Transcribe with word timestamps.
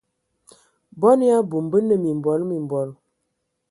Bɔn 0.99 1.19
ya 1.27 1.35
abum, 1.41 1.65
bə 1.71 1.77
nə 1.87 1.95
mimbɔl 2.03 2.41
mimbɔl. 2.49 2.89